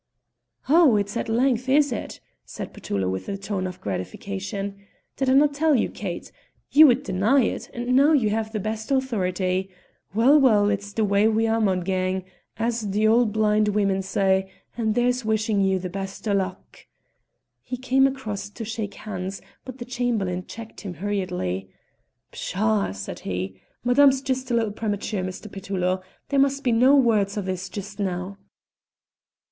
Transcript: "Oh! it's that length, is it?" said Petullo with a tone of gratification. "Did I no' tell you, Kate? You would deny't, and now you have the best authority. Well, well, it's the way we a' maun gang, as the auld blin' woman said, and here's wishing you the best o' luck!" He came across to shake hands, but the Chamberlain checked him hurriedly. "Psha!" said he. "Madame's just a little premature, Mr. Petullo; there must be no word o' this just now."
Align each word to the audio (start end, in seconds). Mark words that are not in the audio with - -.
"Oh! 0.67 0.95
it's 0.95 1.13
that 1.13 1.29
length, 1.29 1.69
is 1.69 1.91
it?" 1.91 2.19
said 2.43 2.73
Petullo 2.73 3.07
with 3.07 3.29
a 3.29 3.37
tone 3.37 3.67
of 3.67 3.79
gratification. 3.79 4.83
"Did 5.15 5.29
I 5.29 5.33
no' 5.33 5.45
tell 5.45 5.75
you, 5.75 5.89
Kate? 5.91 6.31
You 6.71 6.87
would 6.87 7.03
deny't, 7.03 7.69
and 7.71 7.95
now 7.95 8.11
you 8.11 8.31
have 8.31 8.51
the 8.51 8.59
best 8.59 8.89
authority. 8.89 9.69
Well, 10.15 10.39
well, 10.39 10.71
it's 10.71 10.91
the 10.91 11.05
way 11.05 11.27
we 11.27 11.45
a' 11.45 11.59
maun 11.61 11.81
gang, 11.81 12.25
as 12.57 12.89
the 12.89 13.07
auld 13.07 13.31
blin' 13.31 13.65
woman 13.65 14.01
said, 14.01 14.49
and 14.75 14.95
here's 14.95 15.23
wishing 15.23 15.61
you 15.61 15.77
the 15.77 15.87
best 15.87 16.27
o' 16.27 16.33
luck!" 16.33 16.87
He 17.61 17.77
came 17.77 18.07
across 18.07 18.49
to 18.49 18.65
shake 18.65 18.95
hands, 18.95 19.39
but 19.65 19.77
the 19.77 19.85
Chamberlain 19.85 20.47
checked 20.47 20.81
him 20.81 20.95
hurriedly. 20.95 21.69
"Psha!" 22.33 22.91
said 22.95 23.19
he. 23.19 23.61
"Madame's 23.83 24.23
just 24.23 24.49
a 24.49 24.55
little 24.55 24.71
premature, 24.71 25.23
Mr. 25.23 25.47
Petullo; 25.51 26.01
there 26.29 26.39
must 26.39 26.63
be 26.63 26.71
no 26.71 26.95
word 26.95 27.37
o' 27.37 27.41
this 27.41 27.69
just 27.69 27.99
now." 27.99 28.39